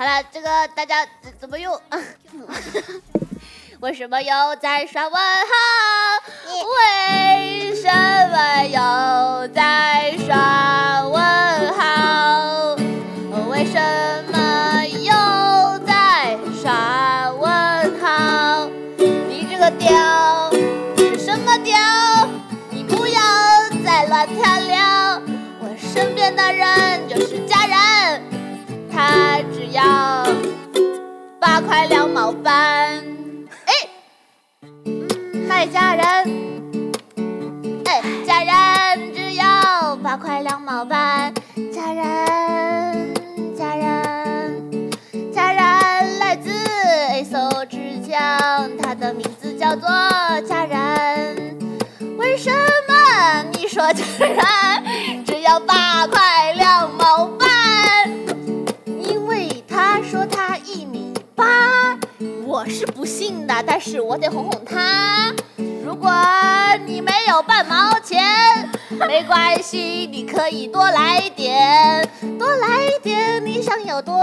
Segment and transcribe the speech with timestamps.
[0.00, 1.78] 好了，这个大家怎怎么用？
[3.80, 5.52] 为什么又在刷问号？
[6.48, 7.86] 为什
[8.30, 11.22] 么又在刷问
[11.74, 12.76] 号？
[13.50, 13.78] 为什
[14.32, 15.12] 么又
[15.84, 18.70] 在刷问号？
[18.96, 20.50] 你这个调
[20.96, 21.76] 是什么调？
[22.70, 23.20] 你不要
[23.84, 25.20] 再乱跳了。
[25.60, 27.59] 我身边的人就是假，
[29.80, 30.26] 要
[31.40, 33.02] 八块两毛半。
[33.64, 33.72] 哎
[35.48, 36.92] 卖家人，
[37.86, 41.32] 哎，家人只要八块两毛半。
[41.72, 43.14] 家人，
[43.56, 44.90] 家人，
[45.32, 46.50] 家人来自
[47.18, 48.20] 一艘之江，
[48.82, 49.88] 它的名字叫做
[50.46, 51.58] 家人。
[52.18, 52.50] 为什
[52.86, 55.89] 么你说家人只要八
[60.72, 61.98] 一米八，
[62.46, 65.34] 我是不信的，但是我得哄哄他。
[65.84, 66.12] 如果
[66.86, 68.70] 你没有半毛钱，
[69.08, 74.14] 没关系，你可以多来一点，多来一点，你想有多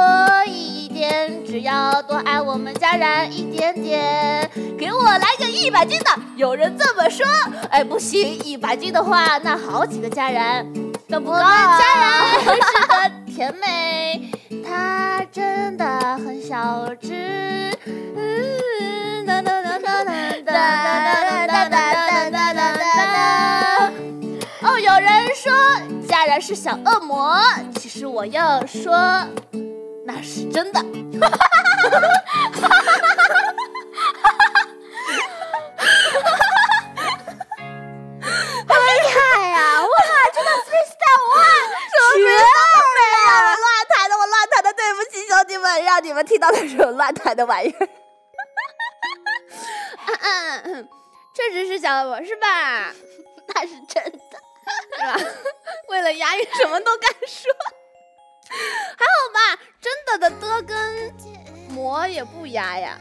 [0.45, 6.05] 一点，只要多爱我们家人一点点，给我来个一百斤的，
[6.37, 7.25] 有人这么说，
[7.69, 10.87] 哎，不行，一百斤的话，那好几个家人。
[11.09, 11.37] 都不够
[16.77, 17.11] 小只。
[17.85, 23.91] 嗯，哒哒哒哒哒哒哒哒哒哒哒哒。
[24.61, 25.51] 哦，有人说
[26.07, 27.41] 家人是小恶魔，
[27.79, 28.93] 其实我要说
[30.05, 30.79] 那是真的。
[30.79, 30.85] 好
[46.17, 47.89] 们，让你们听到那种乱弹的玩意儿。
[50.23, 50.89] 嗯嗯，
[51.33, 52.91] 这只是小恶魔是吧？
[53.53, 54.39] 那是真的，
[54.97, 55.19] 是吧？
[55.89, 57.51] 为了押韵，什么都敢说。
[58.49, 61.13] 还好吧，真的的的跟
[61.69, 62.97] 魔也不押呀。